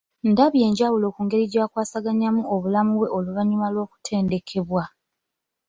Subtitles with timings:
[0.31, 4.83] Ndabye enjawulo ku ngeri jakwasaganya obulamu bwe oluvannyuma lw'okutendekebwa,